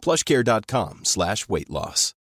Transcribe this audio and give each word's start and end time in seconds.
plushcare.com 0.00 1.00
slash 1.04 1.46
weight 1.48 1.70
loss. 1.70 2.14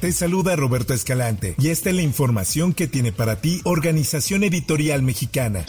Te 0.00 0.12
saluda 0.12 0.54
Roberto 0.56 0.92
Escalante 0.92 1.56
y 1.58 1.70
esta 1.70 1.88
es 1.88 1.96
la 1.96 2.02
información 2.02 2.74
que 2.74 2.86
tiene 2.86 3.12
para 3.12 3.40
ti 3.40 3.62
Organización 3.64 4.44
Editorial 4.44 5.02
Mexicana. 5.02 5.64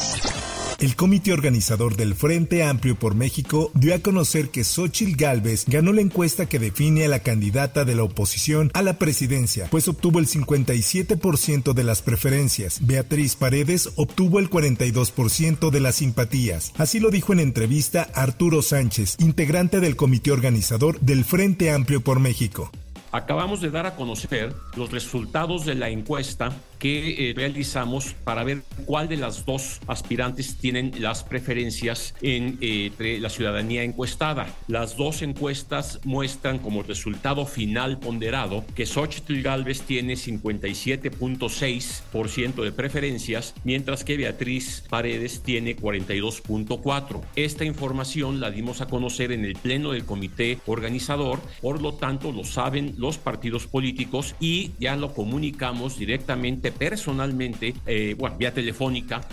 El 0.79 0.95
comité 0.95 1.33
organizador 1.33 1.95
del 1.95 2.13
Frente 2.13 2.63
Amplio 2.63 2.99
por 2.99 3.15
México 3.15 3.71
dio 3.73 3.95
a 3.95 3.99
conocer 3.99 4.49
que 4.49 4.63
Xochitl 4.63 5.15
Gálvez 5.15 5.65
ganó 5.65 5.91
la 5.91 6.01
encuesta 6.01 6.45
que 6.45 6.59
define 6.59 7.05
a 7.05 7.07
la 7.07 7.21
candidata 7.21 7.83
de 7.83 7.95
la 7.95 8.03
oposición 8.03 8.69
a 8.75 8.83
la 8.83 8.99
presidencia, 8.99 9.67
pues 9.71 9.87
obtuvo 9.87 10.19
el 10.19 10.27
57% 10.27 11.73
de 11.73 11.83
las 11.83 12.03
preferencias. 12.03 12.85
Beatriz 12.85 13.35
Paredes 13.35 13.89
obtuvo 13.95 14.37
el 14.37 14.51
42% 14.51 15.71
de 15.71 15.79
las 15.79 15.95
simpatías. 15.95 16.73
Así 16.77 16.99
lo 16.99 17.09
dijo 17.09 17.33
en 17.33 17.39
entrevista 17.39 18.07
Arturo 18.13 18.61
Sánchez, 18.61 19.15
integrante 19.17 19.79
del 19.79 19.95
comité 19.95 20.31
organizador 20.31 20.99
del 20.99 21.25
Frente 21.25 21.71
Amplio 21.71 22.01
por 22.01 22.19
México. 22.19 22.69
Acabamos 23.11 23.61
de 23.61 23.71
dar 23.71 23.87
a 23.87 23.95
conocer 23.95 24.53
los 24.75 24.91
resultados 24.91 25.65
de 25.65 25.75
la 25.75 25.89
encuesta 25.89 26.51
que 26.77 27.31
eh, 27.31 27.33
realizamos 27.33 28.13
para 28.23 28.43
ver 28.43 28.61
cuál 28.87 29.07
de 29.09 29.17
las 29.17 29.45
dos 29.45 29.79
aspirantes 29.85 30.55
tienen 30.55 30.93
las 30.99 31.23
preferencias 31.23 32.15
en, 32.21 32.57
eh, 32.61 32.85
entre 32.87 33.19
la 33.19 33.29
ciudadanía 33.29 33.83
encuestada. 33.83 34.47
Las 34.67 34.95
dos 34.95 35.21
encuestas 35.21 35.99
muestran 36.05 36.59
como 36.59 36.83
resultado 36.83 37.45
final 37.45 37.99
ponderado 37.99 38.63
que 38.75 38.85
Xochitl 38.85 39.41
Galvez 39.41 39.81
tiene 39.81 40.13
57.6% 40.13 42.63
de 42.63 42.71
preferencias, 42.71 43.53
mientras 43.65 44.05
que 44.05 44.15
Beatriz 44.15 44.85
Paredes 44.89 45.41
tiene 45.43 45.75
42.4%. 45.75 47.21
Esta 47.35 47.65
información 47.65 48.39
la 48.39 48.51
dimos 48.51 48.79
a 48.79 48.87
conocer 48.87 49.33
en 49.33 49.43
el 49.43 49.55
pleno 49.55 49.91
del 49.91 50.05
comité 50.05 50.59
organizador, 50.65 51.41
por 51.61 51.81
lo 51.81 51.95
tanto 51.95 52.31
lo 52.31 52.45
saben 52.45 52.93
los 52.97 53.17
partidos 53.17 53.67
políticos 53.67 54.33
y 54.39 54.71
ya 54.79 54.95
lo 54.95 55.13
comunicamos 55.13 55.99
directamente 55.99 56.71
personalmente, 56.71 57.73
eh, 57.85 58.15
bueno, 58.17 58.37
vía 58.37 58.53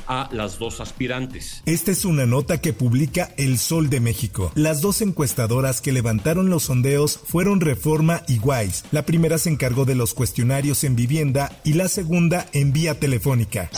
a 0.07 0.29
las 0.33 0.59
dos 0.59 0.81
aspirantes. 0.81 1.63
Esta 1.67 1.91
es 1.91 2.05
una 2.05 2.27
nota 2.27 2.61
que 2.61 2.73
publica 2.73 3.31
El 3.37 3.59
Sol 3.59 3.91
de 3.91 4.01
México. 4.01 4.53
Las 4.55 4.81
dos 4.81 5.03
encuestadoras 5.03 5.81
que 5.81 5.93
levantaron 5.93 6.51
los 6.51 6.65
sondeos 6.65 7.21
fueron 7.25 7.61
Reforma 7.61 8.23
y 8.27 8.39
Wise. 8.39 8.85
La 8.91 9.05
primera 9.05 9.39
se 9.39 9.51
encargó 9.51 9.85
de 9.85 9.95
los 9.95 10.15
cuestionarios 10.15 10.85
en 10.85 10.97
vivienda 10.97 11.53
y 11.65 11.75
la 11.75 11.89
segunda 11.89 12.47
en 12.53 12.73
vía 12.73 12.99
telefónica. 12.99 13.71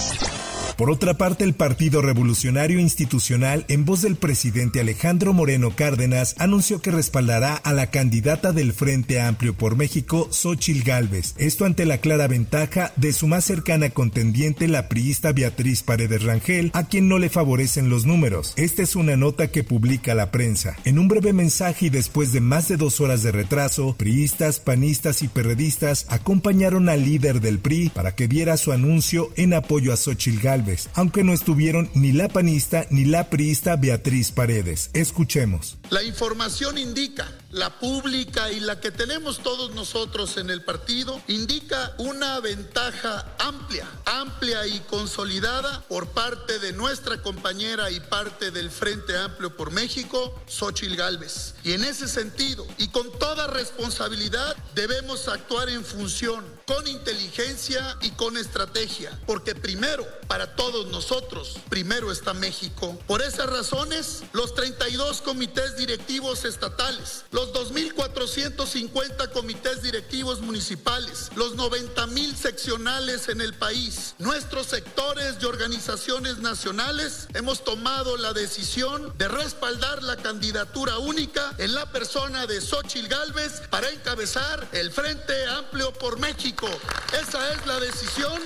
Por 0.77 0.91
otra 0.91 1.15
parte, 1.15 1.43
el 1.43 1.55
Partido 1.55 2.03
Revolucionario 2.03 2.79
Institucional, 2.79 3.65
en 3.69 3.87
voz 3.87 4.03
del 4.03 4.17
presidente 4.17 4.79
Alejandro 4.79 5.33
Moreno 5.33 5.75
Cárdenas, 5.75 6.35
anunció 6.39 6.83
que 6.83 6.91
respaldará 6.91 7.55
a 7.57 7.73
la 7.73 7.87
candidata 7.87 8.53
del 8.53 8.75
Frente 8.75 9.19
Amplio 9.19 9.55
por 9.55 9.75
México, 9.75 10.29
Xochil 10.31 10.83
Gálvez. 10.83 11.35
Esto 11.39 11.65
ante 11.65 11.87
la 11.87 11.97
clara 11.99 12.29
ventaja 12.29 12.93
de 12.97 13.15
su 13.15 13.27
más 13.27 13.47
cercana 13.47 13.89
contendiente, 13.89 14.69
la 14.69 14.91
priista 14.91 15.33
Beatriz 15.33 15.83
Paredes 15.83 16.25
Rangel, 16.25 16.71
a 16.75 16.85
quien 16.85 17.09
no 17.09 17.19
le 17.19 17.31
favorecen 17.31 17.89
los 17.89 18.05
números. 18.05 18.53
Esta 18.57 18.83
es 18.83 18.97
una 18.97 19.17
nota 19.17 19.49
que 19.49 19.65
publica 19.65 20.15
la 20.15 20.31
prensa. 20.31 20.77
En 20.85 20.99
un 20.99 21.09
breve 21.09 21.33
mensaje 21.33 21.87
y 21.87 21.91
después 21.91 22.33
de 22.33 22.43
más 22.43 22.69
de 22.69 22.77
dos 22.77 23.01
horas 23.01 23.23
de 23.23 23.33
retraso, 23.33 23.95
priistas, 23.97 24.61
panistas 24.61 25.23
y 25.23 25.29
perredistas 25.29 26.05
acompañaron 26.11 26.91
al 26.91 27.03
líder 27.03 27.41
del 27.41 27.61
PRI 27.61 27.89
para 27.89 28.15
que 28.15 28.29
diera 28.29 28.59
su 28.59 28.73
anuncio 28.73 29.31
en 29.37 29.55
apoyo 29.55 29.95
a 29.95 29.97
Xochil 29.97 30.39
Gálvez 30.39 30.66
aunque 30.95 31.25
no 31.25 31.33
estuvieron 31.33 31.89
ni 31.95 32.13
la 32.13 32.29
panista 32.29 32.87
ni 32.91 33.05
la 33.05 33.31
priista 33.31 33.77
Beatriz 33.77 34.33
Paredes. 34.33 34.91
Escuchemos. 34.95 35.79
La 35.91 36.03
información 36.03 36.79
indica, 36.79 37.29
la 37.57 37.71
pública 37.71 38.53
y 38.53 38.61
la 38.61 38.81
que 38.81 38.91
tenemos 38.91 39.39
todos 39.39 39.75
nosotros 39.75 40.37
en 40.37 40.51
el 40.51 40.63
partido, 40.63 41.21
indica 41.27 41.95
una 41.97 42.39
ventaja 42.41 43.35
amplia, 43.39 43.89
amplia 44.05 44.67
y 44.67 44.79
consolidada 44.81 45.83
por 45.89 46.09
parte 46.09 46.59
de 46.59 46.75
nuestra 46.75 47.23
compañera 47.23 47.91
y 47.91 47.99
parte 48.01 48.51
del 48.51 48.71
Frente 48.71 49.17
Amplio 49.17 49.57
por 49.57 49.71
México, 49.71 50.39
Xochil 50.47 50.97
Gálvez. 50.97 51.55
Y 51.65 51.73
en 51.73 51.85
ese 51.85 52.09
sentido, 52.09 52.67
y 52.77 52.89
con 52.89 53.11
toda 53.19 53.47
responsabilidad, 53.47 54.55
debemos 54.75 55.27
actuar 55.29 55.71
en 55.71 55.85
función, 55.85 56.45
con 56.67 56.87
inteligencia 56.87 57.97
y 58.03 58.11
con 58.11 58.37
estrategia, 58.37 59.19
porque 59.27 59.55
primero, 59.55 60.07
para 60.27 60.57
todos 60.57 60.89
nosotros, 60.89 61.57
primero 61.71 62.13
está 62.13 62.35
México. 62.35 62.99
Por 63.07 63.23
esas 63.23 63.49
razones, 63.49 64.25
los 64.33 64.55
32 64.55 65.23
comités 65.23 65.77
directivos 65.77 66.45
estatales, 66.45 67.25
los 67.31 67.46
2.450 67.53 69.31
comités 69.33 69.83
directivos 69.83 70.41
municipales, 70.41 71.31
los 71.37 71.57
90.000 71.57 72.35
seccionales 72.35 73.29
en 73.29 73.41
el 73.41 73.55
país, 73.55 74.15
nuestros 74.19 74.67
sectores 74.67 75.37
y 75.41 75.45
organizaciones 75.45 76.39
nacionales, 76.39 77.29
hemos 77.35 77.65
tomado 77.65 78.17
la 78.17 78.33
decisión 78.33 79.13
de 79.19 79.29
respaldar 79.29 80.03
la 80.03 80.17
candidatura 80.17 80.99
única 80.99 81.55
en 81.59 81.75
la 81.75 81.91
persona 81.93 82.47
de 82.47 82.61
Xochil 82.61 83.09
Gálvez 83.09 83.63
para 83.71 83.91
encabezar 83.91 84.69
el 84.73 84.91
Frente 84.91 85.47
Amplio 85.47 85.93
por 85.93 86.19
México. 86.19 86.69
Esa 87.13 87.53
es 87.53 87.67
la 87.67 87.81
decisión 87.81 88.41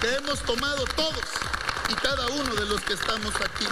que 0.00 0.14
hemos 0.14 0.40
tomado 0.40 0.84
todos 0.96 1.24
y 1.88 1.94
cada 1.94 2.26
uno 2.28 2.54
de 2.54 2.66
los 2.66 2.80
que 2.82 2.94
estamos 2.94 3.34
aquí. 3.36 3.66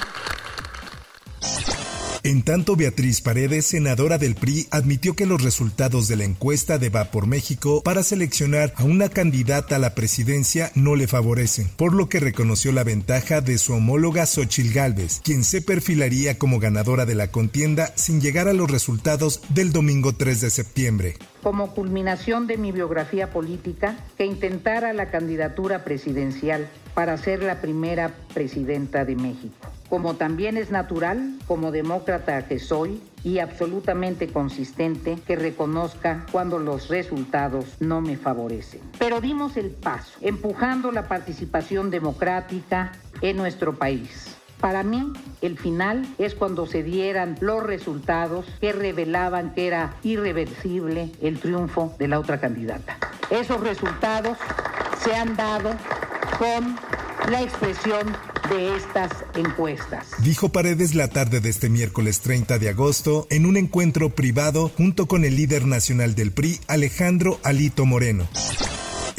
En 2.22 2.42
tanto, 2.42 2.76
Beatriz 2.76 3.22
Paredes, 3.22 3.64
senadora 3.64 4.18
del 4.18 4.34
PRI, 4.34 4.66
admitió 4.70 5.16
que 5.16 5.24
los 5.24 5.42
resultados 5.42 6.06
de 6.06 6.16
la 6.16 6.24
encuesta 6.24 6.76
de 6.76 6.90
Va 6.90 7.06
por 7.06 7.26
México 7.26 7.82
para 7.82 8.02
seleccionar 8.02 8.74
a 8.76 8.84
una 8.84 9.08
candidata 9.08 9.76
a 9.76 9.78
la 9.78 9.94
presidencia 9.94 10.70
no 10.74 10.96
le 10.96 11.06
favorecen, 11.06 11.70
por 11.76 11.94
lo 11.94 12.10
que 12.10 12.20
reconoció 12.20 12.72
la 12.72 12.84
ventaja 12.84 13.40
de 13.40 13.56
su 13.56 13.72
homóloga 13.72 14.26
Xochil 14.26 14.74
Gálvez, 14.74 15.22
quien 15.24 15.44
se 15.44 15.62
perfilaría 15.62 16.38
como 16.38 16.58
ganadora 16.58 17.06
de 17.06 17.14
la 17.14 17.30
contienda 17.30 17.90
sin 17.96 18.20
llegar 18.20 18.48
a 18.48 18.52
los 18.52 18.70
resultados 18.70 19.40
del 19.48 19.72
domingo 19.72 20.12
3 20.12 20.42
de 20.42 20.50
septiembre 20.50 21.16
como 21.42 21.74
culminación 21.74 22.46
de 22.46 22.58
mi 22.58 22.70
biografía 22.70 23.30
política, 23.30 23.96
que 24.18 24.26
intentara 24.26 24.92
la 24.92 25.10
candidatura 25.10 25.84
presidencial 25.84 26.68
para 26.92 27.16
ser 27.16 27.42
la 27.42 27.62
primera 27.62 28.14
presidenta 28.34 29.06
de 29.06 29.16
México. 29.16 29.69
Como 29.90 30.14
también 30.14 30.56
es 30.56 30.70
natural, 30.70 31.34
como 31.46 31.70
demócrata 31.70 32.46
que 32.46 32.58
soy, 32.58 33.02
y 33.22 33.40
absolutamente 33.40 34.28
consistente 34.28 35.18
que 35.26 35.36
reconozca 35.36 36.24
cuando 36.32 36.58
los 36.58 36.88
resultados 36.88 37.76
no 37.80 38.00
me 38.00 38.16
favorecen. 38.16 38.80
Pero 38.98 39.20
dimos 39.20 39.58
el 39.58 39.70
paso, 39.70 40.12
empujando 40.22 40.90
la 40.90 41.06
participación 41.06 41.90
democrática 41.90 42.92
en 43.20 43.36
nuestro 43.36 43.76
país 43.76 44.36
para 44.60 44.82
mí, 44.82 45.12
el 45.40 45.58
final 45.58 46.06
es 46.18 46.34
cuando 46.34 46.66
se 46.66 46.82
dieran 46.82 47.36
los 47.40 47.62
resultados 47.62 48.44
que 48.60 48.72
revelaban 48.72 49.54
que 49.54 49.66
era 49.66 49.94
irreversible 50.02 51.10
el 51.22 51.40
triunfo 51.40 51.94
de 51.98 52.08
la 52.08 52.18
otra 52.18 52.40
candidata. 52.40 52.98
Esos 53.30 53.60
resultados 53.60 54.36
se 55.02 55.14
han 55.14 55.34
dado 55.34 55.70
con 56.38 56.76
la 57.30 57.40
expresión 57.40 58.14
de 58.50 58.76
estas 58.76 59.10
encuestas. 59.34 60.06
Dijo 60.18 60.50
Paredes 60.50 60.94
la 60.94 61.08
tarde 61.08 61.40
de 61.40 61.48
este 61.48 61.68
miércoles 61.68 62.20
30 62.20 62.58
de 62.58 62.68
agosto 62.68 63.26
en 63.30 63.46
un 63.46 63.56
encuentro 63.56 64.10
privado 64.10 64.68
junto 64.76 65.06
con 65.06 65.24
el 65.24 65.36
líder 65.36 65.66
nacional 65.66 66.14
del 66.14 66.32
PRI, 66.32 66.60
Alejandro 66.66 67.38
Alito 67.42 67.86
Moreno. 67.86 68.28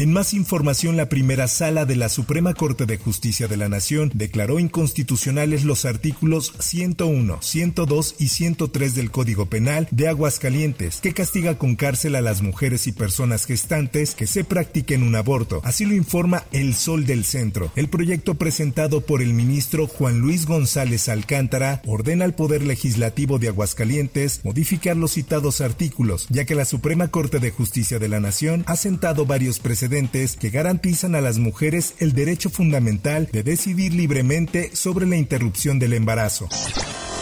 En 0.01 0.11
más 0.11 0.33
información, 0.33 0.97
la 0.97 1.09
primera 1.09 1.47
sala 1.47 1.85
de 1.85 1.95
la 1.95 2.09
Suprema 2.09 2.55
Corte 2.55 2.87
de 2.87 2.97
Justicia 2.97 3.47
de 3.47 3.55
la 3.55 3.69
Nación 3.69 4.09
declaró 4.15 4.57
inconstitucionales 4.59 5.63
los 5.63 5.85
artículos 5.85 6.55
101, 6.57 7.37
102 7.39 8.15
y 8.17 8.29
103 8.29 8.95
del 8.95 9.11
Código 9.11 9.45
Penal 9.45 9.87
de 9.91 10.07
Aguascalientes, 10.07 11.01
que 11.01 11.13
castiga 11.13 11.59
con 11.59 11.75
cárcel 11.75 12.15
a 12.15 12.21
las 12.21 12.41
mujeres 12.41 12.87
y 12.87 12.93
personas 12.93 13.45
gestantes 13.45 14.15
que 14.15 14.25
se 14.25 14.43
practiquen 14.43 15.03
un 15.03 15.15
aborto. 15.15 15.61
Así 15.63 15.85
lo 15.85 15.93
informa 15.93 16.45
El 16.51 16.73
Sol 16.73 17.05
del 17.05 17.23
Centro. 17.23 17.71
El 17.75 17.87
proyecto 17.87 18.33
presentado 18.33 19.01
por 19.01 19.21
el 19.21 19.35
ministro 19.35 19.85
Juan 19.85 20.17
Luis 20.17 20.47
González 20.47 21.09
Alcántara 21.09 21.83
ordena 21.85 22.25
al 22.25 22.33
Poder 22.33 22.63
Legislativo 22.63 23.37
de 23.37 23.49
Aguascalientes 23.49 24.41
modificar 24.43 24.97
los 24.97 25.11
citados 25.11 25.61
artículos, 25.61 26.25
ya 26.31 26.45
que 26.45 26.55
la 26.55 26.65
Suprema 26.65 27.09
Corte 27.09 27.37
de 27.37 27.51
Justicia 27.51 27.99
de 27.99 28.09
la 28.09 28.19
Nación 28.19 28.63
ha 28.65 28.75
sentado 28.75 29.27
varios 29.27 29.59
precedentes 29.59 29.90
que 30.39 30.49
garantizan 30.49 31.15
a 31.15 31.21
las 31.21 31.37
mujeres 31.37 31.95
el 31.99 32.13
derecho 32.13 32.49
fundamental 32.49 33.27
de 33.31 33.43
decidir 33.43 33.93
libremente 33.93 34.73
sobre 34.73 35.05
la 35.05 35.17
interrupción 35.17 35.79
del 35.79 35.93
embarazo. 35.93 36.47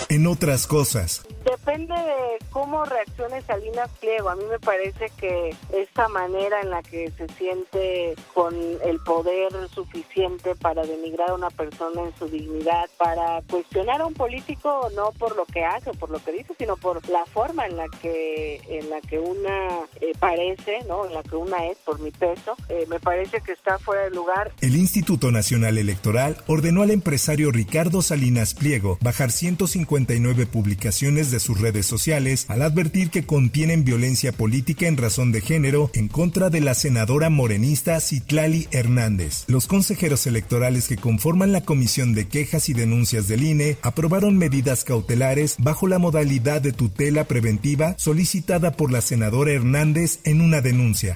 En 0.07 0.27
otras 0.27 0.67
cosas, 0.67 1.23
Depende 1.69 1.93
de 1.93 2.45
cómo 2.49 2.83
reaccione 2.83 3.43
Salinas 3.43 3.91
Pliego. 3.99 4.29
A 4.29 4.35
mí 4.35 4.43
me 4.49 4.57
parece 4.57 5.11
que 5.19 5.55
esta 5.71 6.07
manera 6.07 6.61
en 6.61 6.71
la 6.71 6.81
que 6.81 7.11
se 7.11 7.27
siente 7.33 8.15
con 8.33 8.55
el 8.83 8.99
poder 9.01 9.51
suficiente 9.71 10.55
para 10.55 10.81
denigrar 10.81 11.29
a 11.29 11.35
una 11.35 11.51
persona 11.51 12.01
en 12.01 12.15
su 12.17 12.27
dignidad, 12.27 12.89
para 12.97 13.43
cuestionar 13.47 14.01
a 14.01 14.07
un 14.07 14.15
político 14.15 14.89
no 14.95 15.11
por 15.11 15.35
lo 15.35 15.45
que 15.45 15.63
hace 15.63 15.91
o 15.91 15.93
por 15.93 16.09
lo 16.09 16.17
que 16.23 16.31
dice, 16.31 16.55
sino 16.57 16.75
por 16.75 17.07
la 17.07 17.23
forma 17.27 17.67
en 17.67 17.77
la 17.77 17.87
que 17.87 18.61
en 18.67 18.89
la 18.89 18.99
que 19.01 19.19
una 19.19 19.67
eh, 20.01 20.13
parece, 20.19 20.79
no, 20.87 21.05
en 21.05 21.13
la 21.13 21.21
que 21.21 21.35
una 21.35 21.67
es 21.67 21.77
por 21.85 21.99
mi 21.99 22.09
peso, 22.09 22.55
eh, 22.69 22.85
me 22.89 22.99
parece 22.99 23.41
que 23.41 23.51
está 23.51 23.77
fuera 23.77 24.05
de 24.05 24.09
lugar. 24.09 24.51
El 24.61 24.75
Instituto 24.75 25.31
Nacional 25.31 25.77
Electoral 25.77 26.37
ordenó 26.47 26.81
al 26.81 26.89
empresario 26.89 27.51
Ricardo 27.51 28.01
Salinas 28.01 28.55
Pliego 28.55 28.97
bajar 29.01 29.31
159 29.31 30.47
publicaciones 30.47 31.29
de 31.29 31.39
redes 31.61 31.85
sociales 31.85 32.45
al 32.47 32.61
advertir 32.61 33.09
que 33.09 33.25
contienen 33.25 33.83
violencia 33.83 34.31
política 34.31 34.87
en 34.87 34.97
razón 34.97 35.31
de 35.31 35.41
género 35.41 35.91
en 35.93 36.07
contra 36.07 36.49
de 36.49 36.61
la 36.61 36.73
senadora 36.73 37.29
morenista 37.29 37.99
Citlali 37.99 38.67
Hernández. 38.71 39.43
Los 39.47 39.67
consejeros 39.67 40.27
electorales 40.27 40.87
que 40.87 40.97
conforman 40.97 41.51
la 41.51 41.61
Comisión 41.61 42.13
de 42.13 42.27
Quejas 42.27 42.69
y 42.69 42.73
Denuncias 42.73 43.27
del 43.27 43.43
INE 43.43 43.77
aprobaron 43.81 44.37
medidas 44.37 44.83
cautelares 44.83 45.55
bajo 45.59 45.87
la 45.87 45.99
modalidad 45.99 46.61
de 46.61 46.73
tutela 46.73 47.25
preventiva 47.25 47.95
solicitada 47.97 48.71
por 48.71 48.91
la 48.91 49.01
senadora 49.01 49.51
Hernández 49.51 50.19
en 50.23 50.41
una 50.41 50.61
denuncia. 50.61 51.15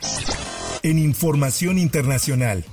En 0.84 1.00
información 1.00 1.78
internacional, 1.80 2.66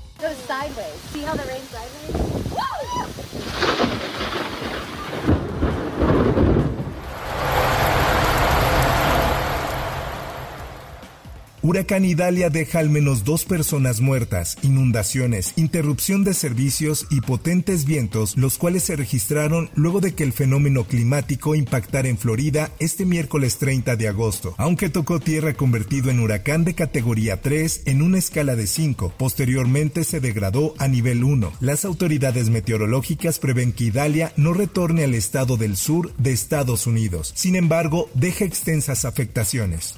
Huracán 11.62 12.06
Idalia 12.06 12.48
deja 12.48 12.78
al 12.78 12.88
menos 12.88 13.24
dos 13.24 13.44
personas 13.44 14.00
muertas, 14.00 14.56
inundaciones, 14.62 15.52
interrupción 15.56 16.24
de 16.24 16.32
servicios 16.32 17.06
y 17.10 17.20
potentes 17.20 17.84
vientos, 17.84 18.38
los 18.38 18.56
cuales 18.56 18.84
se 18.84 18.96
registraron 18.96 19.68
luego 19.74 20.00
de 20.00 20.14
que 20.14 20.24
el 20.24 20.32
fenómeno 20.32 20.84
climático 20.84 21.54
impactara 21.54 22.08
en 22.08 22.16
Florida 22.16 22.70
este 22.78 23.04
miércoles 23.04 23.58
30 23.58 23.96
de 23.96 24.08
agosto, 24.08 24.54
aunque 24.56 24.88
tocó 24.88 25.20
tierra 25.20 25.52
convertido 25.52 26.10
en 26.10 26.20
huracán 26.20 26.64
de 26.64 26.72
categoría 26.72 27.42
3 27.42 27.82
en 27.84 28.00
una 28.00 28.16
escala 28.16 28.56
de 28.56 28.66
5. 28.66 29.12
Posteriormente 29.18 30.04
se 30.04 30.20
degradó 30.20 30.74
a 30.78 30.88
nivel 30.88 31.24
1. 31.24 31.52
Las 31.60 31.84
autoridades 31.84 32.48
meteorológicas 32.48 33.38
prevén 33.38 33.74
que 33.74 33.84
Idalia 33.84 34.32
no 34.36 34.54
retorne 34.54 35.04
al 35.04 35.14
estado 35.14 35.58
del 35.58 35.76
sur 35.76 36.14
de 36.16 36.32
Estados 36.32 36.86
Unidos. 36.86 37.32
Sin 37.36 37.54
embargo, 37.54 38.08
deja 38.14 38.46
extensas 38.46 39.04
afectaciones. 39.04 39.96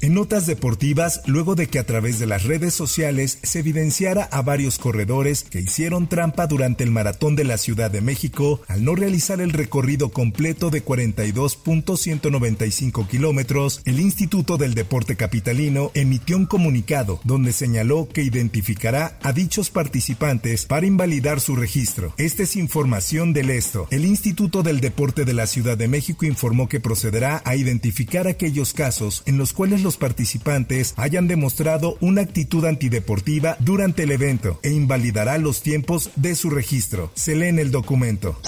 En 0.00 0.14
notas 0.14 0.46
deportivas, 0.46 1.22
luego 1.26 1.56
de 1.56 1.66
que 1.66 1.80
a 1.80 1.84
través 1.84 2.20
de 2.20 2.26
las 2.26 2.44
redes 2.44 2.72
sociales 2.72 3.40
se 3.42 3.58
evidenciara 3.58 4.28
a 4.30 4.42
varios 4.42 4.78
corredores 4.78 5.42
que 5.42 5.60
hicieron 5.60 6.08
trampa 6.08 6.46
durante 6.46 6.84
el 6.84 6.92
maratón 6.92 7.34
de 7.34 7.42
la 7.42 7.58
Ciudad 7.58 7.90
de 7.90 8.00
México 8.00 8.60
al 8.68 8.84
no 8.84 8.94
realizar 8.94 9.40
el 9.40 9.52
recorrido 9.52 10.10
completo 10.10 10.70
de 10.70 10.84
42.195 10.84 13.08
kilómetros, 13.08 13.82
el 13.86 13.98
Instituto 13.98 14.56
del 14.56 14.74
Deporte 14.74 15.16
Capitalino 15.16 15.90
emitió 15.94 16.36
un 16.36 16.46
comunicado 16.46 17.18
donde 17.24 17.52
señaló 17.52 18.08
que 18.08 18.22
identificará 18.22 19.18
a 19.22 19.32
dichos 19.32 19.70
participantes 19.70 20.66
para 20.66 20.86
invalidar 20.86 21.40
su 21.40 21.56
registro. 21.56 22.14
Esta 22.18 22.44
es 22.44 22.54
información 22.54 23.32
del 23.32 23.50
esto. 23.50 23.88
El 23.90 24.04
Instituto 24.04 24.62
del 24.62 24.78
Deporte 24.80 25.24
de 25.24 25.34
la 25.34 25.48
Ciudad 25.48 25.76
de 25.76 25.88
México 25.88 26.24
informó 26.24 26.68
que 26.68 26.78
procederá 26.78 27.42
a 27.44 27.56
identificar 27.56 28.28
aquellos 28.28 28.74
casos 28.74 29.24
en 29.26 29.38
los 29.38 29.52
cuales 29.52 29.82
los 29.82 29.87
los 29.88 29.96
participantes 29.96 30.92
hayan 30.98 31.28
demostrado 31.28 31.96
una 32.02 32.20
actitud 32.20 32.66
antideportiva 32.66 33.56
durante 33.58 34.02
el 34.02 34.10
evento 34.10 34.60
e 34.62 34.70
invalidará 34.70 35.38
los 35.38 35.62
tiempos 35.62 36.10
de 36.14 36.34
su 36.34 36.50
registro. 36.50 37.10
Se 37.14 37.34
lee 37.34 37.46
en 37.46 37.58
el 37.58 37.70
documento. 37.70 38.38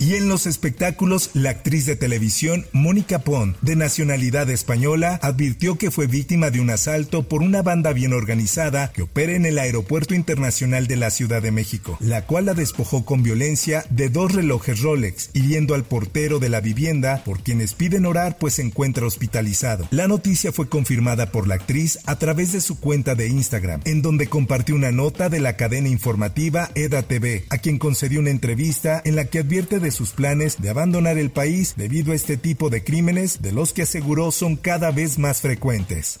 Y 0.00 0.14
en 0.14 0.30
los 0.30 0.46
espectáculos, 0.46 1.28
la 1.34 1.50
actriz 1.50 1.84
de 1.84 1.94
televisión 1.94 2.64
Mónica 2.72 3.18
Pon, 3.18 3.54
de 3.60 3.76
nacionalidad 3.76 4.48
española, 4.48 5.20
advirtió 5.22 5.76
que 5.76 5.90
fue 5.90 6.06
víctima 6.06 6.50
de 6.50 6.58
un 6.58 6.70
asalto 6.70 7.28
por 7.28 7.42
una 7.42 7.60
banda 7.60 7.92
bien 7.92 8.14
organizada 8.14 8.92
que 8.92 9.02
opera 9.02 9.34
en 9.34 9.44
el 9.44 9.58
Aeropuerto 9.58 10.14
Internacional 10.14 10.86
de 10.86 10.96
la 10.96 11.10
Ciudad 11.10 11.42
de 11.42 11.50
México, 11.50 11.98
la 12.00 12.24
cual 12.24 12.46
la 12.46 12.54
despojó 12.54 13.04
con 13.04 13.22
violencia 13.22 13.84
de 13.90 14.08
dos 14.08 14.32
relojes 14.32 14.80
Rolex, 14.80 15.28
hiriendo 15.34 15.74
al 15.74 15.84
portero 15.84 16.38
de 16.38 16.48
la 16.48 16.62
vivienda, 16.62 17.22
por 17.22 17.42
quienes 17.42 17.74
piden 17.74 18.06
orar 18.06 18.38
pues 18.38 18.54
se 18.54 18.62
encuentra 18.62 19.04
hospitalizado. 19.04 19.86
La 19.90 20.08
noticia 20.08 20.50
fue 20.50 20.70
confirmada 20.70 21.30
por 21.30 21.46
la 21.46 21.56
actriz 21.56 21.98
a 22.06 22.16
través 22.16 22.52
de 22.52 22.62
su 22.62 22.80
cuenta 22.80 23.14
de 23.14 23.28
Instagram, 23.28 23.82
en 23.84 24.00
donde 24.00 24.28
compartió 24.28 24.76
una 24.76 24.92
nota 24.92 25.28
de 25.28 25.40
la 25.40 25.58
cadena 25.58 25.90
informativa 25.90 26.70
EDA 26.74 27.02
TV, 27.02 27.44
a 27.50 27.58
quien 27.58 27.78
concedió 27.78 28.20
una 28.20 28.30
entrevista 28.30 29.02
en 29.04 29.14
la 29.14 29.26
que 29.26 29.40
advierte 29.40 29.78
de 29.78 29.89
sus 29.90 30.10
planes 30.10 30.60
de 30.60 30.70
abandonar 30.70 31.18
el 31.18 31.30
país 31.30 31.74
debido 31.76 32.12
a 32.12 32.14
este 32.14 32.36
tipo 32.36 32.70
de 32.70 32.84
crímenes 32.84 33.42
de 33.42 33.52
los 33.52 33.72
que 33.72 33.82
aseguró 33.82 34.32
son 34.32 34.56
cada 34.56 34.90
vez 34.90 35.18
más 35.18 35.40
frecuentes. 35.40 36.18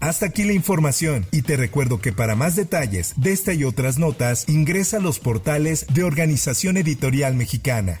Hasta 0.00 0.26
aquí 0.26 0.44
la 0.44 0.54
información 0.54 1.26
y 1.30 1.42
te 1.42 1.56
recuerdo 1.56 2.00
que 2.00 2.12
para 2.12 2.34
más 2.34 2.56
detalles 2.56 3.12
de 3.16 3.32
esta 3.32 3.52
y 3.52 3.64
otras 3.64 3.98
notas 3.98 4.48
ingresa 4.48 4.96
a 4.96 5.00
los 5.00 5.18
portales 5.18 5.86
de 5.92 6.04
Organización 6.04 6.78
Editorial 6.78 7.34
Mexicana. 7.34 8.00